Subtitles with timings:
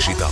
[0.00, 0.30] Digital.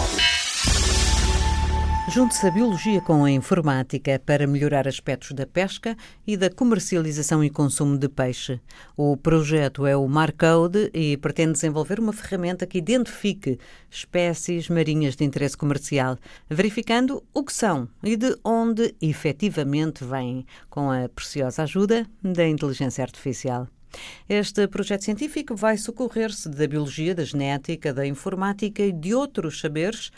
[2.08, 5.94] Junte-se a biologia com a informática para melhorar aspectos da pesca
[6.26, 8.62] e da comercialização e consumo de peixe.
[8.96, 13.58] O projeto é o Marcode e pretende desenvolver uma ferramenta que identifique
[13.90, 16.16] espécies marinhas de interesse comercial,
[16.48, 23.04] verificando o que são e de onde efetivamente vêm, com a preciosa ajuda da inteligência
[23.04, 23.68] artificial.
[24.28, 30.10] Este projeto científico vai socorrer-se da biologia, da genética, da informática e de outros saberes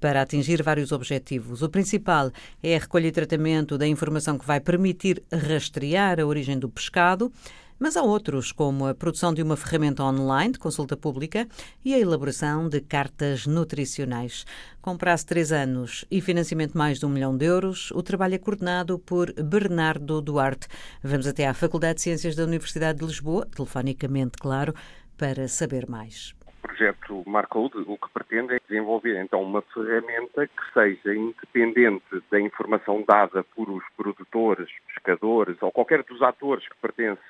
[0.00, 1.62] para atingir vários objetivos.
[1.62, 2.30] O principal
[2.62, 7.32] é a recolha e tratamento da informação que vai permitir rastrear a origem do pescado,
[7.78, 11.48] mas há outros, como a produção de uma ferramenta online de consulta pública
[11.84, 14.44] e a elaboração de cartas nutricionais.
[14.80, 18.34] Com prazo de três anos e financiamento mais de um milhão de euros, o trabalho
[18.34, 20.68] é coordenado por Bernardo Duarte.
[21.02, 24.74] Vamos até à Faculdade de Ciências da Universidade de Lisboa, telefonicamente, claro,
[25.16, 26.35] para saber mais
[26.66, 33.04] projeto Marcode o que pretende é desenvolver então uma ferramenta que seja independente da informação
[33.06, 37.20] dada por os produtores, pescadores ou qualquer dos atores que pertence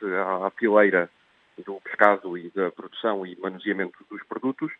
[0.44, 1.10] à fileira
[1.64, 4.72] do pescado e da produção e manuseamento dos produtos,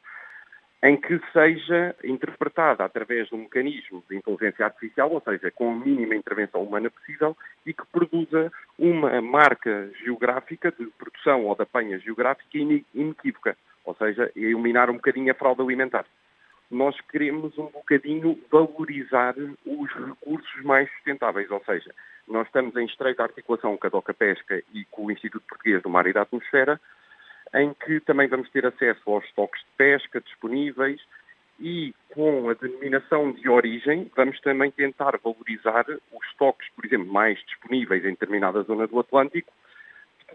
[0.83, 5.75] em que seja interpretada através de um mecanismo de inteligência artificial, ou seja, com a
[5.75, 11.99] mínima intervenção humana possível, e que produza uma marca geográfica de produção ou da penha
[11.99, 12.59] geográfica
[12.95, 16.05] inequívoca ou seja, eliminar um bocadinho a fraude alimentar.
[16.69, 19.35] Nós queremos um bocadinho valorizar
[19.65, 21.95] os recursos mais sustentáveis, ou seja,
[22.27, 25.89] nós estamos em estreita articulação com a DOCA Pesca e com o Instituto Português do
[25.89, 26.81] Mar e da Atmosfera,
[27.55, 31.01] em que também vamos ter acesso aos estoques de pesca disponíveis
[31.61, 37.39] e com a denominação de origem vamos também tentar valorizar os estoques, por exemplo, mais
[37.47, 39.53] disponíveis em determinada zona do Atlântico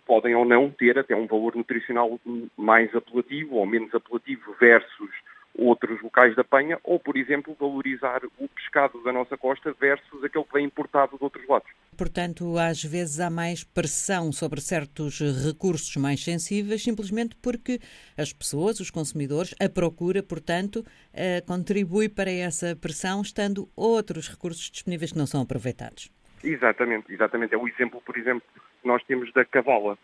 [0.05, 2.19] podem ou não ter até um valor nutricional
[2.57, 5.09] mais apelativo ou menos apelativo versus
[5.57, 10.45] outros locais da penha, ou, por exemplo, valorizar o pescado da nossa costa versus aquele
[10.45, 11.69] que vem importado de outros lados.
[11.97, 17.79] Portanto, às vezes há mais pressão sobre certos recursos mais sensíveis, simplesmente porque
[18.17, 24.69] as pessoas, os consumidores, a procura, portanto, eh, contribui para essa pressão, estando outros recursos
[24.71, 26.09] disponíveis que não são aproveitados.
[26.43, 27.53] Exatamente, exatamente.
[27.53, 28.43] É o exemplo, por exemplo,
[28.81, 29.97] que nós temos da cavala.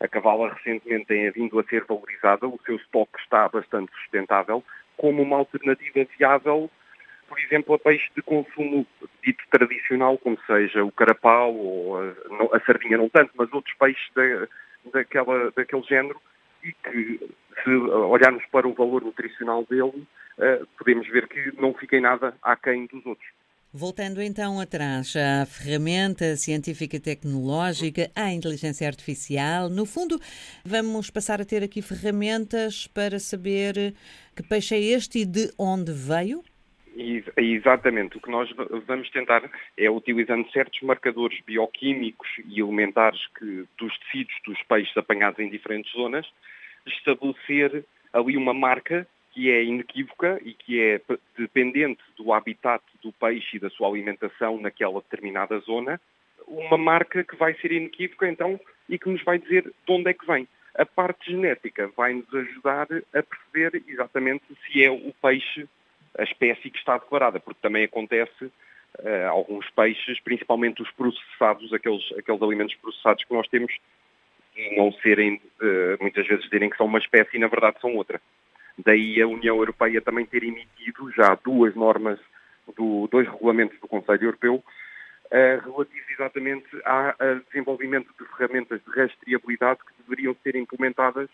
[0.00, 4.62] A cavala recentemente tem vindo a ser valorizada, o seu estoque está bastante sustentável,
[4.96, 6.70] como uma alternativa viável,
[7.28, 8.86] por exemplo, a peixe de consumo
[9.22, 14.08] dito tradicional, como seja o carapau ou a, a sardinha, não tanto, mas outros peixes
[14.14, 14.48] da,
[14.92, 16.20] daquela, daquele género,
[16.64, 17.30] e que,
[17.62, 20.06] se olharmos para o valor nutricional dele,
[20.38, 23.28] uh, podemos ver que não fica em nada aquém dos outros.
[23.72, 30.18] Voltando então atrás à ferramenta científica e tecnológica, à inteligência artificial, no fundo,
[30.64, 33.94] vamos passar a ter aqui ferramentas para saber
[34.34, 36.42] que peixe é este e de onde veio?
[37.36, 38.16] Exatamente.
[38.16, 38.48] O que nós
[38.86, 39.42] vamos tentar
[39.76, 45.92] é, utilizando certos marcadores bioquímicos e elementares que, dos tecidos dos peixes apanhados em diferentes
[45.92, 46.26] zonas,
[46.86, 51.00] estabelecer ali uma marca que é inequívoca e que é
[51.36, 56.00] dependente do habitat do peixe e da sua alimentação naquela determinada zona,
[56.46, 58.58] uma marca que vai ser inequívoca então
[58.88, 60.48] e que nos vai dizer de onde é que vem.
[60.74, 65.68] A parte genética vai nos ajudar a perceber exatamente se é o peixe,
[66.16, 72.04] a espécie que está declarada, porque também acontece uh, alguns peixes, principalmente os processados, aqueles,
[72.16, 73.72] aqueles alimentos processados que nós temos,
[74.76, 78.20] não serem, uh, muitas vezes dizerem que são uma espécie e na verdade são outra.
[78.84, 82.18] Daí a União Europeia também ter emitido já duas normas,
[82.76, 87.14] do, dois regulamentos do Conselho Europeu uh, relativos exatamente ao
[87.46, 91.28] desenvolvimento de ferramentas de rastreabilidade que deveriam ser implementadas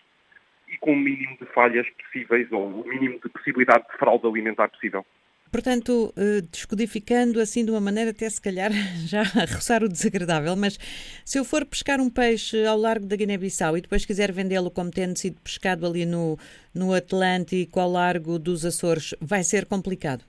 [0.67, 4.69] e com o mínimo de falhas possíveis ou o mínimo de possibilidade de fraude alimentar
[4.69, 5.05] possível.
[5.55, 8.71] Portanto, eh, descodificando assim de uma maneira até se calhar
[9.07, 10.77] já a roçar o desagradável, mas
[11.23, 14.91] se eu for pescar um peixe ao largo da Guiné-Bissau e depois quiser vendê-lo como
[14.91, 16.37] tendo sido pescado ali no,
[16.75, 20.25] no Atlântico ao largo dos Açores, vai ser complicado?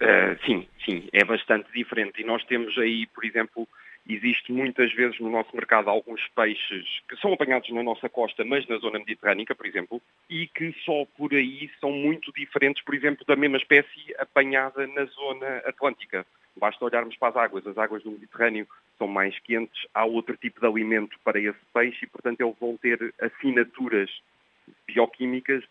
[0.00, 2.22] Uh, sim, sim, é bastante diferente.
[2.22, 3.68] E nós temos aí, por exemplo,
[4.08, 8.66] Existe muitas vezes no nosso mercado alguns peixes que são apanhados na nossa costa, mas
[8.66, 10.00] na zona mediterrânica, por exemplo,
[10.30, 15.04] e que só por aí são muito diferentes, por exemplo, da mesma espécie apanhada na
[15.04, 16.24] zona atlântica.
[16.56, 17.66] Basta olharmos para as águas.
[17.66, 18.66] As águas do Mediterrâneo
[18.96, 22.78] são mais quentes, há outro tipo de alimento para esse peixe e, portanto, eles vão
[22.78, 24.10] ter assinaturas
[24.86, 25.62] bioquímicas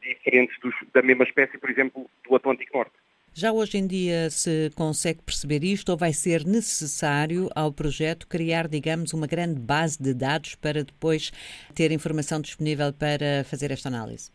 [0.00, 2.94] diferentes dos, da mesma espécie, por exemplo, do Atlântico Norte.
[3.38, 8.66] Já hoje em dia se consegue perceber isto ou vai ser necessário ao projeto criar,
[8.66, 11.30] digamos, uma grande base de dados para depois
[11.74, 14.32] ter informação disponível para fazer esta análise?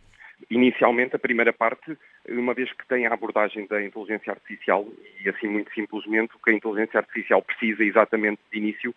[0.52, 1.98] Inicialmente, a primeira parte
[2.30, 4.88] uma vez que tem a abordagem da inteligência artificial
[5.26, 8.94] e assim muito simplesmente o que a inteligência artificial precisa exatamente de início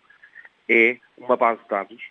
[0.69, 2.03] é uma base de dados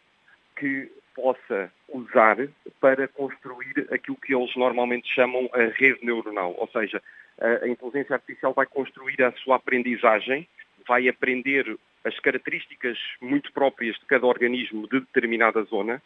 [0.56, 2.36] que possa usar
[2.80, 7.02] para construir aquilo que eles normalmente chamam a rede neuronal, ou seja,
[7.38, 10.46] a inteligência artificial vai construir a sua aprendizagem,
[10.86, 16.02] vai aprender as características muito próprias de cada organismo de determinada zona,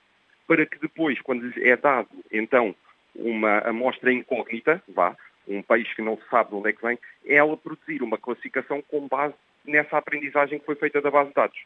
[0.46, 2.74] para que depois, quando lhe é dado, então,
[3.14, 5.16] uma amostra incógnita, vá,
[5.46, 8.82] um peixe que não se sabe de onde é que vem, ela produzir uma classificação
[8.82, 9.34] com base
[9.64, 11.58] nessa aprendizagem que foi feita da base de dados.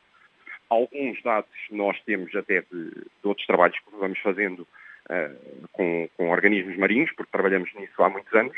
[0.72, 6.30] Alguns dados nós temos até de, de outros trabalhos que vamos fazendo uh, com, com
[6.30, 8.56] organismos marinhos, porque trabalhamos nisso há muitos anos,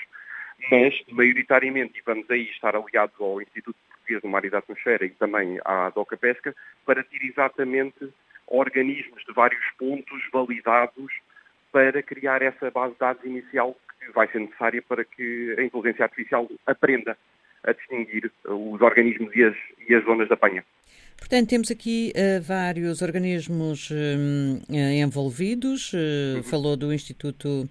[0.71, 5.05] mas maioritariamente, e vamos aí estar aliados ao Instituto Português do Mar e da Atmosfera
[5.05, 6.55] e também à DOCA Pesca,
[6.87, 8.09] para ter exatamente
[8.47, 11.13] organismos de vários pontos validados
[11.73, 16.05] para criar essa base de dados inicial que vai ser necessária para que a inteligência
[16.05, 17.19] artificial aprenda
[17.65, 19.57] a distinguir os organismos e as,
[19.89, 20.65] e as zonas da panha.
[21.19, 23.95] Portanto, temos aqui uh, vários organismos uh,
[24.71, 25.93] envolvidos.
[25.93, 26.43] Uh, uhum.
[26.43, 27.69] Falou do Instituto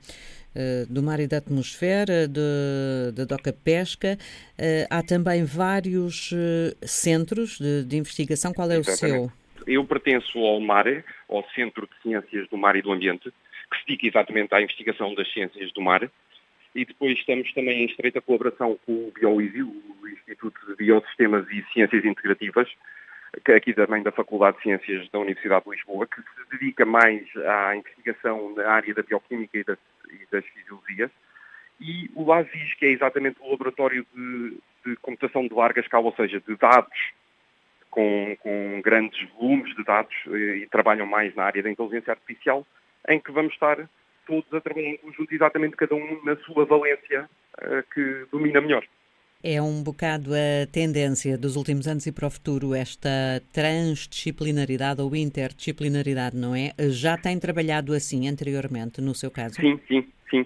[0.88, 4.20] do Mar e da Atmosfera, da Doca Pesca.
[4.88, 6.32] há também vários
[6.84, 8.54] centros de, de, investigação.
[8.54, 9.18] Qual é Exatamente.
[9.18, 9.32] o seu?
[9.66, 13.34] Eu pertenço ao MARE, ao Centro de Ciências do Mar e do Ambiente,
[13.72, 16.08] que se dedica exatamente à investigação das ciências do mar.
[16.76, 21.64] E depois estamos também em estreita colaboração com o BioEasy, o Instituto de Biosistemas e
[21.72, 22.68] Ciências Integrativas,
[23.56, 27.76] aqui também da Faculdade de Ciências da Universidade de Lisboa, que se dedica mais à
[27.76, 31.12] investigação na área da bioquímica e das, e das fisiologias,
[31.80, 36.16] e o LASIS, que é exatamente o laboratório de, de, computação de larga escala, ou
[36.16, 37.12] seja, de dados
[37.90, 42.66] com, com grandes volumes de dados e, e trabalham mais na área da inteligência artificial,
[43.10, 43.78] em que vamos estar
[44.26, 48.86] todos a trabalhar em conjunto, exatamente cada um na sua valência uh, que domina melhor.
[49.46, 53.10] É um bocado a tendência dos últimos anos e para o futuro, esta
[53.52, 56.72] transdisciplinaridade ou interdisciplinaridade, não é?
[56.90, 59.56] Já tem trabalhado assim anteriormente, no seu caso?
[59.56, 60.46] Sim, sim, sim.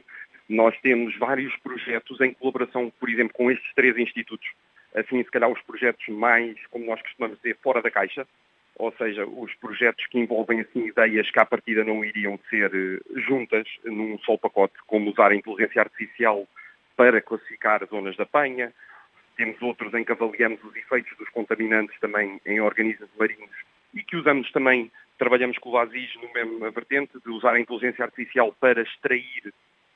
[0.50, 4.50] Nós temos vários projetos em colaboração, por exemplo, com estes três institutos.
[4.96, 8.26] Assim, se calhar os projetos mais, como nós costumamos dizer, fora da caixa,
[8.78, 13.22] ou seja, os projetos que envolvem assim ideias que à partida não iriam ser eh,
[13.28, 16.48] juntas num só pacote, como usar a inteligência artificial
[16.98, 18.74] para classificar zonas da penha,
[19.38, 23.56] temos outros em que avaliamos os efeitos dos contaminantes também em organismos marinhos
[23.94, 28.04] e que usamos também, trabalhamos com o LASIS no mesmo vertente, de usar a inteligência
[28.04, 29.54] artificial para extrair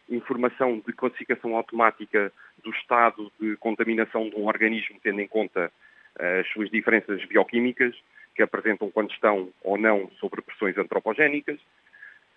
[0.10, 2.32] informação de classificação automática
[2.64, 5.72] do estado de contaminação de um organismo, tendo em conta
[6.20, 7.96] eh, as suas diferenças bioquímicas,
[8.36, 11.60] que apresentam quando estão ou não sobre pressões antropogénicas.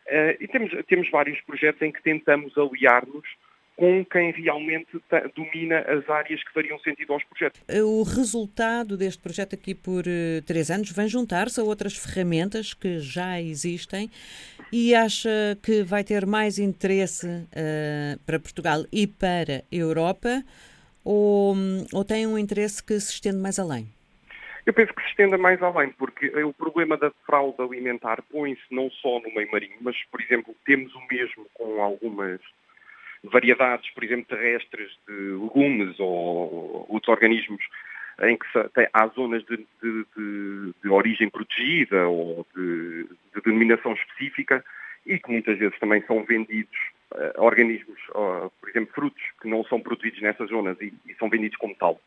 [0.07, 3.27] Eh, e temos, temos vários projetos em que tentamos aliar-nos
[3.77, 5.01] com quem realmente
[5.35, 7.61] domina as áreas que fariam sentido aos projetos.
[7.69, 13.01] O resultado deste projeto aqui por uh, três anos vem juntar-se a outras ferramentas que
[13.01, 14.09] já existem
[14.73, 20.43] e acha que vai ter mais interesse uh, para Portugal e para a Europa
[21.05, 21.55] ou,
[21.93, 23.89] ou tem um interesse que se estende mais além?
[24.65, 28.91] Eu penso que se estenda mais além, porque o problema da fraude alimentar põe-se não
[28.91, 32.41] só no meio marinho, mas, por exemplo, temos o mesmo com algumas
[33.25, 37.63] variedades, por exemplo, terrestres de legumes ou outros organismos
[38.23, 43.09] em que tem, há zonas de, de, de, de origem protegida ou de,
[43.45, 44.65] denominação específica
[45.05, 46.77] e que muitas vezes também são vendidos
[47.13, 51.29] uh, organismos, uh, por exemplo, frutos que não são produzidos nessas zonas e, e são
[51.29, 52.01] vendidos como tal.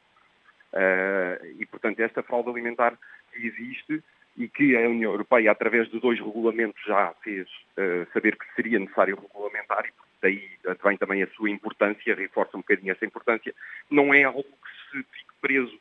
[0.73, 2.97] Uh, e, portanto, esta fraude alimentar
[3.31, 4.03] que existe
[4.37, 7.47] e que a União Europeia, através de dois regulamentos, já fez
[8.13, 10.49] saber que seria necessário regulamentar e, daí
[10.83, 13.53] vem também a sua importância, reforça um bocadinho essa importância,
[13.89, 15.79] não é algo que se fique preso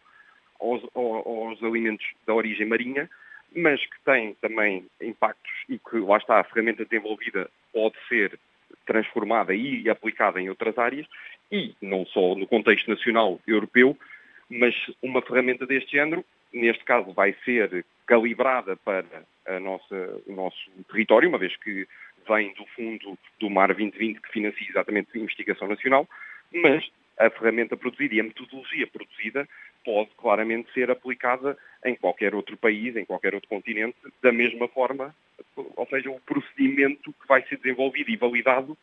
[0.60, 3.08] aos, aos alimentos da origem marinha,
[3.54, 8.38] mas que tem também impactos e que lá está a ferramenta desenvolvida pode ser
[8.84, 11.06] transformada e aplicada em outras áreas
[11.50, 13.96] e não só no contexto nacional europeu,
[14.48, 19.04] mas uma ferramenta deste género, neste caso vai ser calibrada para
[19.60, 21.86] nossa, o nosso território, uma vez que
[22.28, 26.08] vem do fundo do Mar 2020 que financia exatamente a investigação nacional,
[26.52, 29.48] mas a ferramenta produzida e a metodologia produzida
[29.84, 35.14] pode claramente ser aplicada em qualquer outro país, em qualquer outro continente, da mesma forma,
[35.56, 38.76] ou seja, o procedimento que vai ser desenvolvido e validado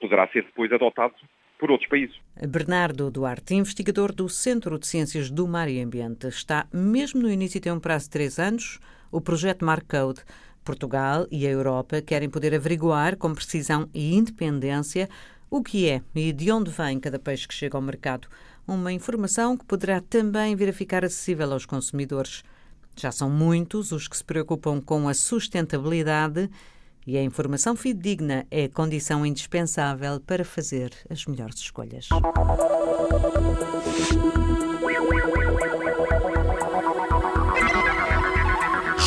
[0.00, 1.14] poderá ser depois adotado
[1.58, 2.16] por outros países.
[2.48, 7.60] Bernardo Duarte, investigador do Centro de Ciências do Mar e Ambiente, está mesmo no início
[7.60, 8.80] tem um prazo de três anos
[9.12, 10.24] o projeto Marcode
[10.64, 15.08] Portugal e a Europa querem poder averiguar com precisão e independência
[15.50, 18.28] O que é e de onde vem cada peixe que chega ao mercado?
[18.66, 22.42] Uma informação que poderá também vir a ficar acessível aos consumidores.
[22.96, 26.48] Já são muitos os que se preocupam com a sustentabilidade
[27.06, 32.08] e a informação fidedigna é condição indispensável para fazer as melhores escolhas.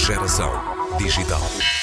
[0.05, 1.74] Geração digital.